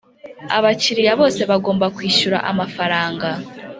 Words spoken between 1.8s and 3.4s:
kwishyura amafaranga